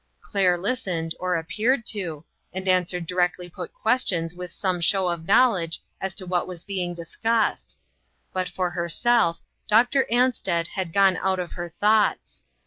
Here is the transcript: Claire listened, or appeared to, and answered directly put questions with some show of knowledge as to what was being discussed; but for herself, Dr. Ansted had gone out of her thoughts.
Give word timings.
Claire 0.19 0.57
listened, 0.57 1.13
or 1.19 1.35
appeared 1.35 1.85
to, 1.85 2.25
and 2.53 2.67
answered 2.67 3.05
directly 3.05 3.47
put 3.47 3.71
questions 3.71 4.33
with 4.33 4.51
some 4.51 4.81
show 4.81 5.07
of 5.07 5.27
knowledge 5.27 5.79
as 6.01 6.15
to 6.15 6.25
what 6.25 6.47
was 6.47 6.63
being 6.63 6.95
discussed; 6.95 7.77
but 8.33 8.49
for 8.49 8.71
herself, 8.71 9.43
Dr. 9.67 10.07
Ansted 10.11 10.69
had 10.69 10.91
gone 10.91 11.17
out 11.17 11.37
of 11.37 11.51
her 11.51 11.69
thoughts. 11.69 12.43